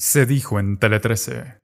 [0.00, 1.58] Se dijo en Tele 13.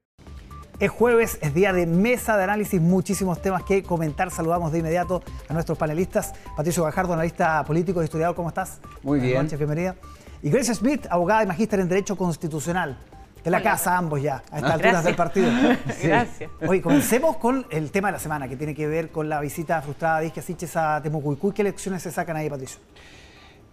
[0.79, 4.29] Es jueves, es día de mesa de análisis, muchísimos temas que comentar.
[4.29, 6.33] Saludamos de inmediato a nuestros panelistas.
[6.55, 8.79] Patricio Gajardo, analista político y historiador, ¿cómo estás?
[9.01, 9.41] Muy bien.
[9.41, 9.95] Noches, bienvenida.
[10.43, 12.99] Y Grace Smith, abogada y magíster en Derecho Constitucional.
[13.43, 15.49] De la casa, ambos ya, a estas alturas del partido.
[16.03, 16.51] Gracias.
[16.61, 19.81] Oye, comencemos con el tema de la semana, que tiene que ver con la visita
[19.81, 21.53] frustrada de Isque Siches a Temucuicú.
[21.53, 22.79] ¿Qué lecciones se sacan ahí, Patricio?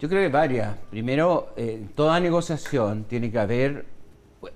[0.01, 0.75] Yo creo que varias.
[0.89, 3.94] Primero, eh, toda negociación tiene que haber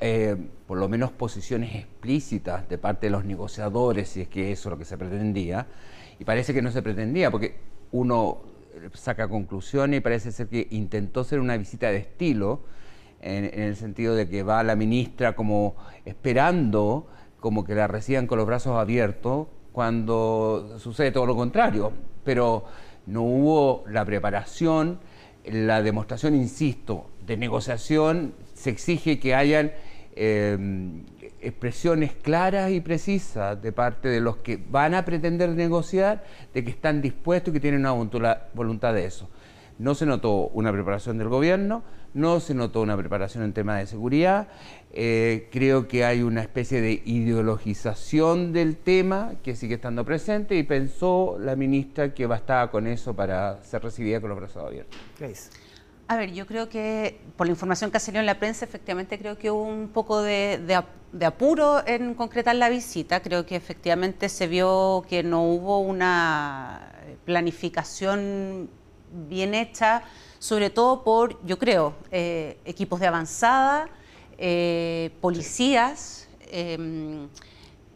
[0.01, 0.37] eh,
[0.67, 4.73] por lo menos posiciones explícitas de parte de los negociadores, si es que eso es
[4.73, 5.67] lo que se pretendía,
[6.19, 7.57] y parece que no se pretendía, porque
[7.93, 8.39] uno
[8.95, 12.61] saca conclusiones y parece ser que intentó ser una visita de estilo,
[13.21, 15.75] en, el sentido de que va la ministra como
[16.05, 17.07] esperando
[17.41, 21.93] como que la reciban con los brazos abiertos, cuando sucede todo lo contrario,
[22.25, 22.65] pero
[23.07, 24.99] no hubo la preparación,
[25.45, 29.73] la demostración, insisto, de negociación, se exige que hayan
[30.17, 31.05] em,
[31.41, 36.71] expresiones claras y precisas de parte de los que van a pretender negociar, de que
[36.71, 39.29] están dispuestos y que tienen una voluntad de eso.
[39.79, 41.85] No se notó una preparación del gobierno,
[42.15, 44.49] no se notó una preparación en tema de seguridad.
[44.93, 50.65] Eh, creo que hay una especie de ideologización del tema que sigue estando presente y
[50.65, 54.99] pensó la ministra que bastaba con eso para ser recibida con los brazos abiertos.
[56.11, 59.19] A ver, yo creo que por la información que ha salido en la prensa, efectivamente
[59.19, 60.83] creo que hubo un poco de,
[61.21, 63.21] apuro en concretar la visita.
[63.21, 66.93] Creo que efectivamente se vio que no hubo una
[67.27, 68.71] planificación
[69.29, 70.03] bien hecha,
[70.39, 73.91] sobre todo por, yo creo, eh, equipos de avanzada,
[74.39, 77.29] eh, policías, em,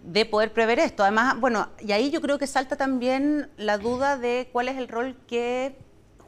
[0.02, 1.02] de poder prever esto.
[1.02, 4.88] Además, bueno, y ahí yo creo que salta también la duda de cuál es el
[4.88, 5.78] rol que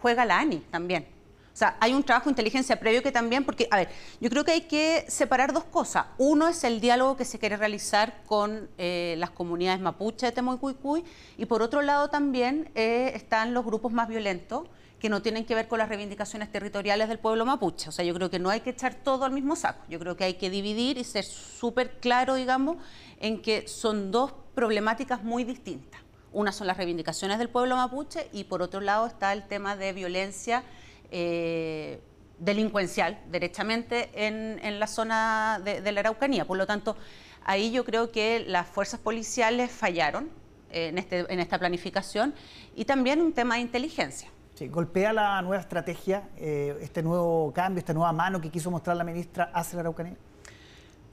[0.01, 1.14] juega la ANI también
[1.55, 3.89] o sea, hay un trabajo de inteligencia previo que también, porque, a ver,
[4.21, 6.07] yo creo que hay que separar dos cosas.
[6.19, 11.05] Uno es el diálogo que se quiere realizar con eh, las comunidades mapuche de Temoicuicuy
[11.39, 14.67] y por otro lado también eh, están los grupos más violentos
[14.99, 17.89] que no tienen que ver con las reivindicaciones territoriales del pueblo mapuche.
[17.89, 19.85] O sea, yo creo que no hay que echar todo al mismo saco.
[19.89, 22.79] Yo creo que hay que dividir y ser súper claro, digamos,
[23.21, 26.01] en que son dos problemáticas muy distintas.
[26.33, 29.93] Una son las reivindicaciones del pueblo mapuche y por otro lado está el tema de
[29.93, 30.65] violencia
[31.11, 32.01] eh,
[32.39, 36.45] delincuencial, derechamente, en, la zona de, la Araucanía.
[36.45, 36.97] Por lo tanto,
[37.45, 40.31] ahí yo creo que las fuerzas policiales fallaron
[40.71, 42.35] en, este, en esta planificación
[42.75, 44.29] y también un tema de inteligencia.
[44.55, 48.97] Sí, golpea la nueva estrategia, eh, este nuevo cambio, esta nueva mano que quiso mostrar
[48.97, 50.17] la ministra hacia la Araucanía.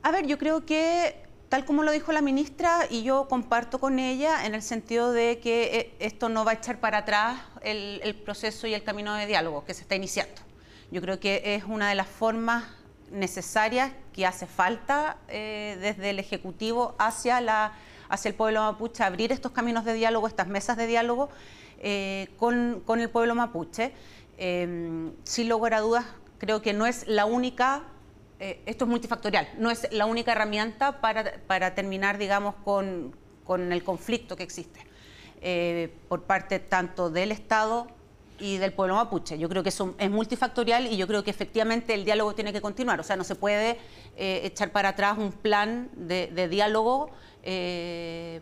[0.03, 3.99] A ver, yo creo que tal como lo dijo la ministra, y yo comparto con
[3.99, 8.15] ella en el sentido de que eh, esto no va a echar para atrás el,
[8.23, 10.41] proceso y el camino de diálogo que se está iniciando.
[10.91, 12.63] Yo creo que es una de las formas
[13.11, 17.73] necesarias que hace falta eh, desde el Ejecutivo hacia, la,
[18.23, 21.27] el pueblo mapuche, abrir estos caminos de diálogo, estas mesas de diálogo
[21.79, 23.91] eh, con, con, el pueblo mapuche.
[24.37, 26.05] sin lugar a dudas,
[26.37, 27.83] creo que no es la única
[28.43, 33.15] eh, esto es multifactorial, no es la única herramienta para, terminar, digamos, con,
[33.47, 34.79] el conflicto que existe
[35.41, 37.85] eh, por parte tanto del Estado
[38.39, 39.37] y del pueblo mapuche.
[39.37, 42.61] Yo creo que eso es multifactorial y yo creo que efectivamente el diálogo tiene que
[42.61, 42.99] continuar.
[42.99, 43.77] O sea, no se puede
[44.17, 47.11] eh, echar para atrás un plan de, diálogo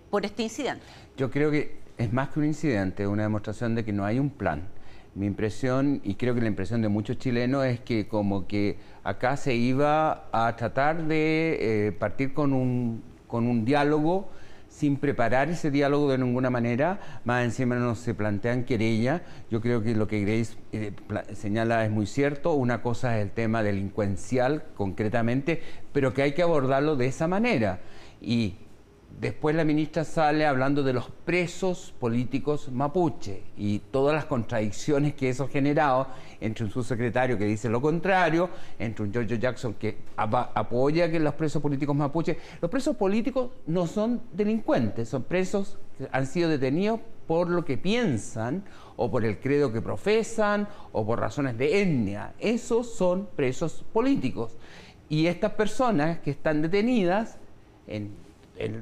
[0.10, 0.86] por este incidente.
[1.18, 4.30] Yo creo que es más que un incidente, una demostración de que no hay un
[4.30, 4.70] plan
[5.16, 9.38] mi impresión, y creo que la impresión de muchos chilenos, es que como que acá
[9.38, 14.30] se iba a tratar de eh, partir con un, con un diálogo
[14.70, 19.24] sin preparar ese diálogo de ninguna manera, más encima no se plantean querella.
[19.50, 20.94] Yo creo que lo que Grace eh,
[21.34, 22.54] señala es muy cierto.
[22.54, 25.62] Una cosa es el tema delincuencial concretamente,
[25.92, 27.80] pero que hay que abordarlo de esa manera.
[28.22, 28.56] Y
[29.18, 35.30] Después la ministra sale hablando de los presos políticos mapuche y todas las contradicciones que
[35.30, 36.08] eso ha generado
[36.40, 41.34] entre un subsecretario que dice lo contrario, entre un Giorgio Jackson que apoya que los
[41.34, 42.38] presos políticos mapuche.
[42.62, 47.78] Los presos políticos no son delincuentes, son presos que han sido detenidos por lo que
[47.78, 48.64] piensan
[48.96, 52.34] o por el credo que profesan o por razones de etnia.
[52.40, 54.58] Esos son presos políticos.
[55.10, 57.38] Y estas personas que están detenidas
[57.86, 58.29] en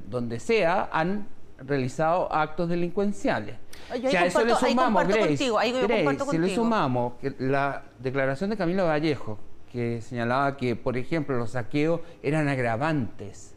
[0.08, 1.28] donde sea, han
[1.58, 3.56] realizado actos delincuenciales.
[3.92, 9.38] si a eso le sumamos, Grace, si le sumamos la declaración de Camilo Vallejo,
[9.70, 13.54] que señalaba que, por ejemplo, los saqueos eran agravantes.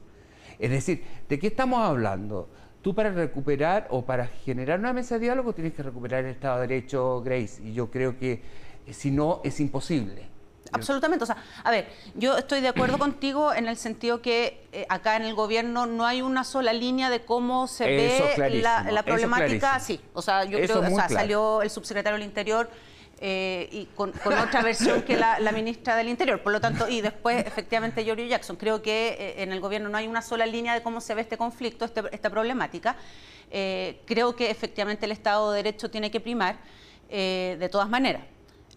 [0.60, 2.50] Es decir, ¿de qué estamos hablando?
[2.82, 6.60] Tú para recuperar o para generar una mesa de diálogo tienes que recuperar el Estado
[6.60, 8.42] de Derecho, Grace, y yo creo que
[8.90, 10.31] si no es imposible.
[10.72, 11.24] Absolutamente.
[11.24, 15.16] O sea, a ver, yo estoy de acuerdo contigo en el sentido que eh, acá
[15.16, 19.80] en el gobierno no hay una sola línea de cómo se ve la, problemática.
[19.80, 22.70] Sí, o sea, yo creo que salió el subsecretario del Interior.
[23.24, 26.42] Eh, y con, otra versión que la, ministra del Interior.
[26.42, 28.56] Por lo tanto, y después, efectivamente, Giorgio Jackson.
[28.56, 31.22] Creo que eh, en el gobierno no hay una sola línea de cómo se ve
[31.22, 32.96] este conflicto, este, esta problemática.
[33.52, 36.58] creo que efectivamente el Estado de Derecho tiene que primar
[37.10, 38.24] de todas maneras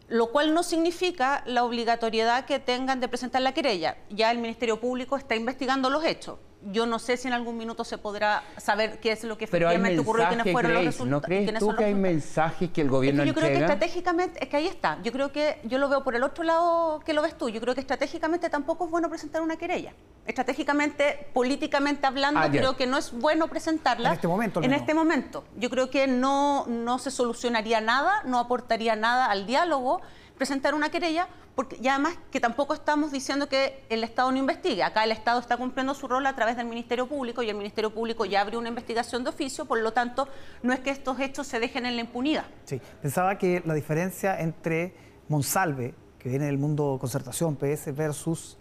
[0.08, 3.96] lo cual no significa la obligatoriedad que tengan de presentar la querella.
[4.10, 6.38] Ya el Ministerio Público está investigando los hechos.
[6.72, 9.98] Yo no sé si en algún minuto se podrá saber qué es lo que efectivamente
[10.00, 11.10] ocurrió y quiénes fueron los resultados.
[11.10, 14.42] ¿No crees tú que hay mensajes que el gobierno es que Yo creo que estratégicamente,
[14.42, 14.98] es que ahí está.
[15.02, 17.48] Yo creo que yo lo veo por el otro lado que lo ves tú.
[17.48, 19.92] Yo creo que estratégicamente tampoco es bueno presentar una querella.
[20.26, 24.08] Estratégicamente, políticamente hablando, ah, creo que no es bueno presentarla.
[24.08, 24.62] En este momento.
[24.62, 25.44] En este momento.
[25.56, 30.00] Yo creo que no, no se solucionaría nada, no aportaría nada al diálogo
[30.36, 34.82] presentar una querella, porque, y además que tampoco estamos diciendo que el Estado no investigue.
[34.82, 37.94] Acá el Estado está cumpliendo su rol a través del Ministerio Público y el Ministerio
[37.94, 40.28] Público ya abrió una investigación de oficio, por lo tanto,
[40.62, 42.44] no es que estos hechos se dejen en la impunidad.
[42.64, 44.94] Sí, pensaba que la diferencia entre
[45.28, 48.56] Monsalve, que viene del mundo concertación, PS, versus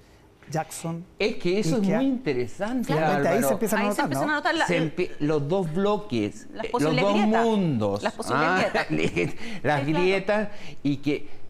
[0.50, 1.06] Jackson.
[1.20, 2.94] Es que eso es muy interesante.
[2.94, 4.56] ahí se empiezan a notar, a notar
[5.20, 6.48] los dos bloques,
[6.80, 10.50] los dos mundos, las posibles grietas, las grietas
[10.84, 11.43] y que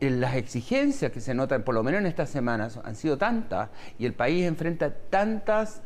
[0.00, 4.06] las exigencias que se notan, por lo menos en estas semanas, han sido tantas y
[4.06, 5.82] el país enfrenta tantas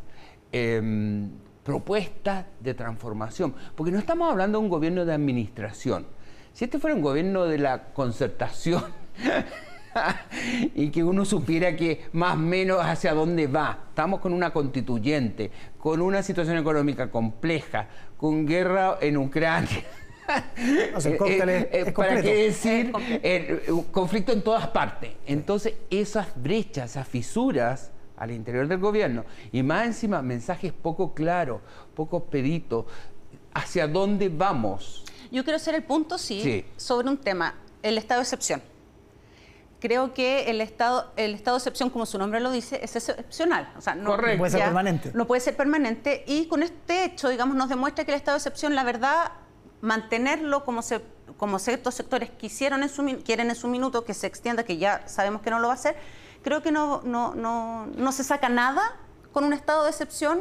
[0.53, 1.31] em,
[1.63, 6.07] propuestas de transformación, porque no estamos hablando de un gobierno de administración.
[6.53, 8.83] Si este fuera un gobierno de la concertación
[10.75, 15.53] y que uno supiera que más o menos hacia dónde va, estamos con una constituyente,
[15.79, 17.87] con una situación económica compleja,
[18.17, 19.85] con guerra en Ucrania
[21.03, 22.93] Eh, eh, ¿Para qué decir
[23.91, 25.13] conflicto en todas partes?
[25.27, 31.61] Entonces, esas brechas, esas fisuras al interior del gobierno, y más encima mensajes poco claros,
[31.95, 32.85] poco peditos,
[33.55, 35.05] ¿hacia dónde vamos?
[35.31, 38.63] Yo quiero hacer el punto, sí, sobre un tema, el estado de excepción.
[39.81, 43.73] Creo que el estado, el estado de excepción, como su nombre lo dice, es excepcional.
[43.79, 45.11] O sea, no, puede ser permanente.
[45.15, 46.23] No puede ser permanente.
[46.27, 49.33] Y con este hecho, digamos, nos demuestra que el estado de excepción, la verdad,
[49.81, 51.01] mantenerlo como, se,
[51.37, 55.07] como ciertos sectores quisieron en su, quieren en su minuto, que se extienda, que ya
[55.09, 55.97] sabemos que no lo va a hacer,
[56.43, 58.97] creo que no, no, no, no se saca nada
[59.33, 60.41] con un estado de excepción.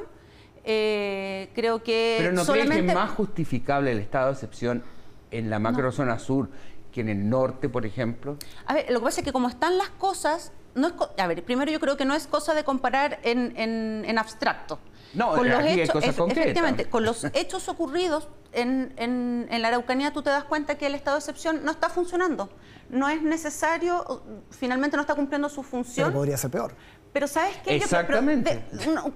[0.65, 2.17] Eh, creo que.
[2.19, 2.73] Pero no solamente...
[2.73, 4.83] crees que es más justificable el estado de excepción
[5.31, 6.49] en la macrozona sur
[6.91, 8.37] que en el norte, por ejemplo?
[8.65, 11.43] A ver, lo que pasa es que como están las cosas, no es, a ver,
[11.43, 14.79] primero yo creo que no es cosa de comparar en, en, en abstracto.
[15.13, 20.21] No, con los hechos, efectivamente, con los hechos ocurridos en, en, en, la Araucanía tú
[20.21, 22.49] te das cuenta que el estado de excepción no está funcionando.
[22.89, 26.09] No es necesario, finalmente no está cumpliendo su función.
[26.09, 26.73] Pero podría ser peor.
[27.13, 28.63] Pero sabes que Exactamente.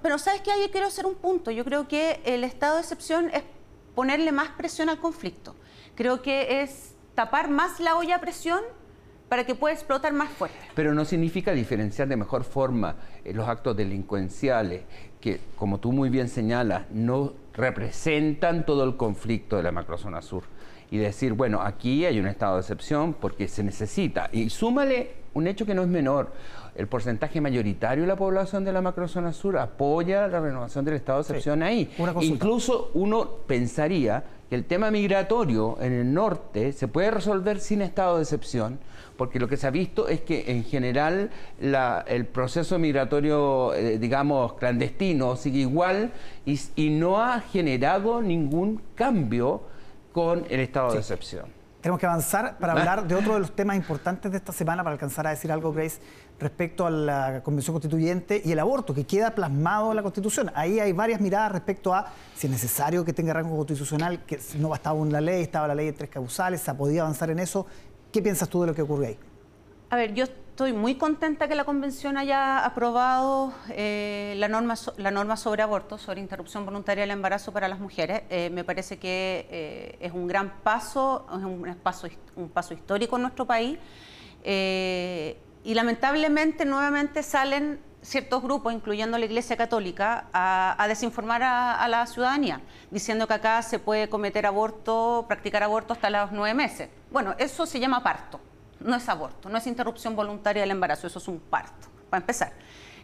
[0.01, 1.51] pero, sabes que yo quiero hacer un punto.
[1.51, 3.43] Yo creo que el estado de excepción es
[3.95, 5.55] ponerle más presión al conflicto.
[5.95, 8.61] Creo que es tapar más la olla a presión
[9.29, 10.57] para que pueda explotar más fuerte.
[10.75, 14.83] Pero no significa diferenciar de mejor forma eh, los actos delincuenciales,
[15.23, 20.43] que como tú muy bien señalas, no representan todo el conflicto de la macrozona sur.
[20.91, 24.29] Y decir, bueno, aquí hay un estado de excepción porque se necesita.
[24.33, 26.33] Y súmale un hecho que no es menor.
[26.75, 31.19] El porcentaje mayoritario de la población de la macrozona sur apoya la renovación del estado
[31.19, 31.89] de excepción ahí.
[32.19, 38.17] Incluso uno pensaría que el tema migratorio en el norte se puede resolver sin estado
[38.17, 38.77] de excepción
[39.23, 44.55] porque lo que se ha visto es que en general el proceso migratorio, eh, digamos,
[44.55, 46.11] clandestino sigue igual
[46.45, 49.61] y, no ha generado ningún cambio
[50.11, 51.45] con el estado de excepción.
[51.79, 54.93] Tenemos que avanzar para hablar de otro de los temas importantes de esta semana, para
[54.93, 56.01] alcanzar a decir algo, Grace,
[56.37, 60.51] respecto a la Convención Constituyente y el aborto, que queda plasmado en la Constitución.
[60.53, 64.67] Ahí hay varias miradas respecto a si es necesario que tenga rango constitucional, que no
[64.67, 67.65] bastaba una ley, estaba la ley de tres causales, se podía avanzar en eso.
[68.13, 69.17] ¿Qué piensas tú de lo que ocurre ahí?
[69.89, 75.09] A ver, yo estoy muy contenta que la Convención haya aprobado eh, la, norma, la
[75.09, 78.21] norma sobre aborto, sobre interrupción voluntaria del embarazo para las mujeres.
[78.29, 83.15] Eh, me parece que eh, es un gran paso, es un paso, un paso histórico
[83.15, 83.79] en nuestro país.
[84.45, 92.05] y lamentablemente nuevamente salen ciertos grupos, incluyendo la Iglesia Católica, a, desinformar a, a, la
[92.05, 96.89] ciudadanía, diciendo que acá se puede cometer aborto, practicar aborto hasta los nueve meses.
[97.11, 98.39] Bueno, eso se llama parto,
[98.79, 102.53] no es aborto, no es interrupción voluntaria del embarazo, eso es un parto, para empezar.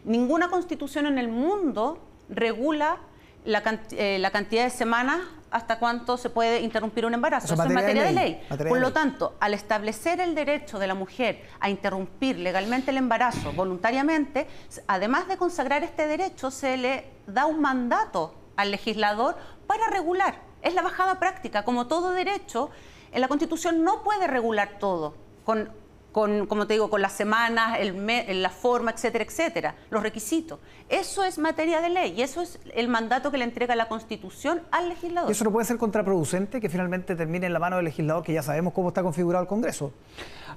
[0.03, 2.97] Ninguna constitución en el mundo regula
[3.45, 5.19] la, eh, la cantidad de semanas
[5.51, 7.53] hasta cuánto se puede interrumpir un embarazo.
[7.53, 8.41] Eso, es materia de ley.
[8.47, 13.51] Por lo tanto, al establecer el derecho de la mujer a interrumpir legalmente el embarazo
[13.53, 14.47] voluntariamente,
[14.87, 20.41] además de consagrar este derecho, se le da un mandato al legislador para regular.
[20.61, 21.63] Es la bajada práctica.
[21.63, 22.69] Como todo derecho,
[23.11, 25.15] en la Constitución no puede regular todo
[25.45, 25.71] con
[26.11, 30.59] con, como te digo, con las semanas, el la forma, etcétera, etcétera, los requisitos.
[30.89, 34.61] Eso es materia de ley y eso es el mandato que le entrega la Constitución
[34.71, 35.29] al legislador.
[35.29, 38.33] ¿Y eso no puede ser contraproducente que finalmente termine en la mano del legislador, que
[38.33, 39.93] ya sabemos cómo está configurado el Congreso?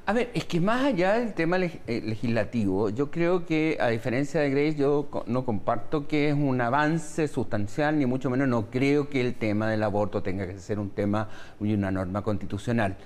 [0.05, 4.41] A ver, es que más allá del tema eh, legislativo, yo creo que, a diferencia
[4.41, 9.09] de Grace, yo no comparto que es un avance sustancial, ni mucho menos no creo
[9.09, 11.29] que el tema del aborto tenga que ser un tema
[11.61, 12.97] y una norma constitucional.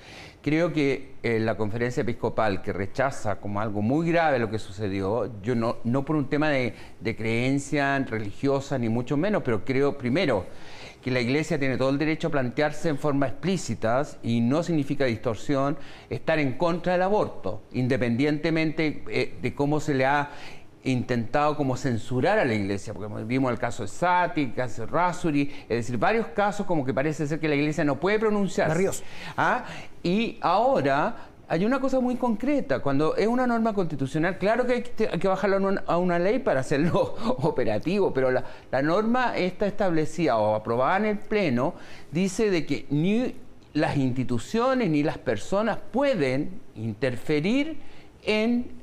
[0.46, 5.42] Creo que eh, la conferencia episcopal que rechaza como algo muy grave lo que sucedió,
[5.42, 9.98] yo no, no por un tema de, de creencia religiosa ni mucho menos, pero creo
[9.98, 10.46] primero
[11.02, 15.04] que la Iglesia tiene todo el derecho a plantearse en forma explícita y no significa
[15.06, 15.76] distorsión
[16.10, 20.30] estar en contra del aborto, independientemente eh, de cómo se le ha
[20.87, 24.93] intentado como censurar a la iglesia, porque vimos el caso de Sati, el caso de
[24.93, 29.02] Rasuri, es decir, varios casos como que parece ser que la iglesia no puede pronunciarse.
[29.37, 29.64] ¿Ah?
[30.02, 31.16] Y ahora
[31.49, 32.81] hay una cosa muy concreta.
[32.81, 34.83] Cuando es una norma constitucional, claro que hay
[35.19, 40.55] que, bajarlo a una ley para hacerlo operativo, pero la, la, norma está establecida o
[40.55, 41.75] aprobada en el Pleno,
[42.11, 43.35] dice de que ni
[43.75, 47.78] las instituciones ni las personas pueden interferir
[48.26, 48.76] en,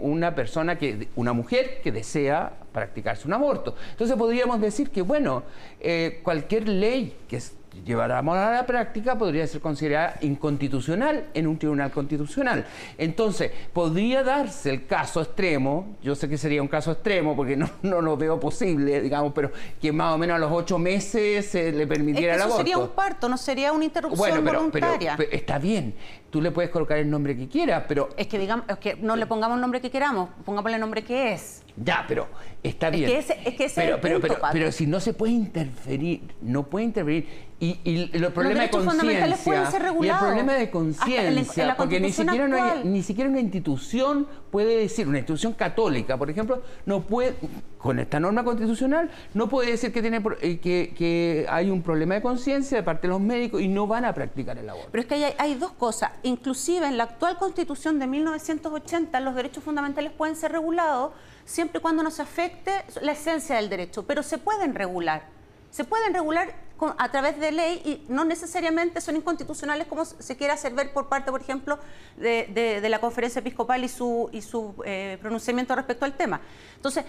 [0.00, 3.74] una persona, que, una mujer que desea practicarse un aborto.
[3.90, 5.42] Entonces podríamos decir que, bueno,
[5.80, 7.40] eh, cualquier ley que
[7.84, 12.66] lleváramos a la práctica podría ser considerada inconstitucional en un tribunal constitucional.
[12.98, 17.68] Entonces, podría darse el caso extremo, yo sé que sería un caso extremo porque no,
[17.82, 21.72] no lo veo posible, digamos, pero que más o menos a los ocho meses se
[21.72, 22.56] le permitiera el aborto.
[22.56, 25.14] Eso sería un parto, no sería una interrupción voluntaria.
[25.16, 25.94] Pero, está bien,
[26.30, 28.08] tú le puedes colocar el nombre que quieras, pero...
[28.16, 31.02] Es que digamos, es que no le pongamos el nombre que queramos, pongámosle el nombre
[31.02, 31.62] que es.
[31.82, 32.28] Ya, pero
[32.62, 33.08] está bien.
[33.10, 35.32] Es que ese, es que ese pero, es el pero, pero, si no se puede
[35.32, 37.50] interferir, no puede intervenir.
[37.58, 39.12] Y, y el problema de conciencia.
[39.12, 44.76] Y el problema de conciencia, porque ni siquiera, no hay, ni siquiera una institución puede
[44.78, 47.34] decir, una institución católica, por ejemplo, no puede,
[47.78, 52.14] con esta norma constitucional, no puede decir que, tiene, eh, que, que hay un problema
[52.14, 54.88] de conciencia de parte de los médicos y no van a practicar el aborto.
[54.90, 56.12] Pero es que hay, hay dos cosas.
[56.22, 61.12] Inclusive en la actual constitución de 1980 los derechos fundamentales pueden ser regulados
[61.44, 65.24] siempre y cuando no se afecte la esencia del derecho, pero se pueden regular.
[65.70, 66.54] Se pueden regular
[66.98, 71.08] a través de ley y no necesariamente son inconstitucionales como se quiere hacer ver por
[71.08, 71.78] parte, por ejemplo,
[72.16, 76.40] de, la conferencia episcopal y su, y su eh, pronunciamiento respecto al tema.
[76.76, 77.04] Entonces,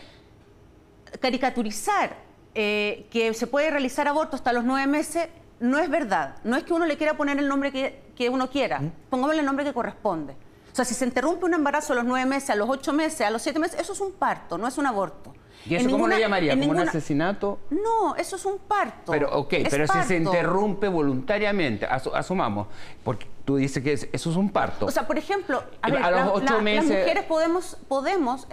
[1.19, 2.15] caricaturizar
[2.53, 6.35] eh, que se puede realizar aborto hasta los nueve meses no es verdad.
[6.43, 8.79] No es que uno le quiera poner el nombre que, que uno quiera.
[8.79, 8.91] ¿Mm?
[9.09, 10.35] Pongámosle el nombre que corresponde.
[10.71, 13.21] O sea, si se interrumpe un embarazo a los nueve meses, a los ocho meses,
[13.21, 15.33] a los siete meses, eso es un parto, no es un aborto.
[15.65, 16.57] ¿Y eso cómo lo llamaría?
[16.57, 17.59] ¿Como un asesinato?
[17.69, 19.11] No, eso es un parto.
[19.11, 22.67] Pero, ok, pero si se interrumpe voluntariamente, asumamos,
[23.03, 24.85] porque tú dices que eso es un parto.
[24.85, 26.89] O sea, por ejemplo, a, los ocho meses...
[26.89, 28.47] las mujeres podemos, podemos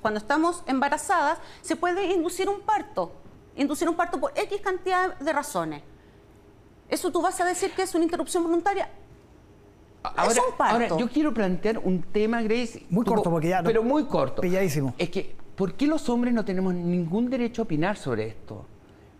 [0.00, 3.12] cuando estamos embarazadas, se puede inducir un parto.
[3.56, 5.82] Inducir un parto por X cantidad de razones.
[6.88, 8.88] ¿Eso tú vas a decir que es una interrupción voluntaria?
[10.02, 12.84] Ahora, ahora, yo quiero plantear un tema, Grace.
[12.90, 13.62] Muy corto, porque ya.
[13.62, 14.42] pero muy corto.
[14.42, 14.94] Pilladísimo.
[14.98, 18.66] Es que, ¿por qué los hombres no tenemos ningún derecho a opinar sobre esto?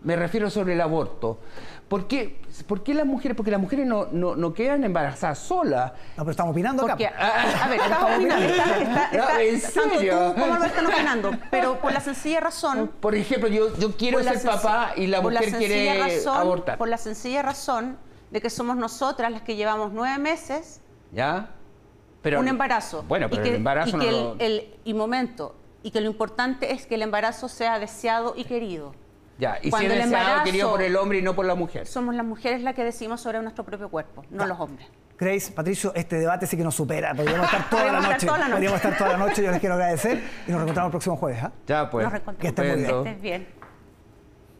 [0.03, 1.39] Me refiero sobre el aborto.
[1.87, 3.37] ¿Por qué, ¿Por qué las mujeres?
[3.37, 5.93] Porque las mujeres no, no, no quedan embarazadas solas.
[6.17, 6.93] No, pero estamos opinando acá.
[6.93, 8.45] a ver, estamos opinando.
[9.39, 10.17] ¿En serio?
[10.17, 11.31] Tanto tú como lo están opinando.
[11.51, 12.91] Pero por la sencilla razón.
[12.99, 16.77] Por ejemplo, yo, yo quiero ser papá y la mujer quiere abortar.
[16.77, 17.97] Por la sencilla razón
[18.33, 20.81] de que somos nosotras las que llevamos nueve meses.
[21.11, 21.51] ¿Ya?
[22.23, 23.03] Pero, un embarazo.
[23.07, 26.95] Bueno, pero el embarazo y que el, y momento, y que lo importante es que
[26.95, 28.95] el embarazo sea deseado y querido.
[29.37, 31.85] Ya, y si es deseado y querido por el hombre y no por la mujer.
[31.85, 34.87] Somos las mujeres las que decimos sobre nuestro propio cuerpo, no los hombres.
[35.19, 37.13] Grace, Patricio, este debate sí que nos supera.
[37.13, 38.27] Podríamos estar toda la noche.
[38.27, 39.43] Podríamos estar toda la noche.
[39.43, 41.43] Yo les quiero agradecer y nos reencontramos el próximo jueves.
[41.43, 41.51] ¿ah?
[41.67, 42.11] Ya, pues.
[42.11, 43.21] Nos que estén muy bien.
[43.21, 43.62] bien.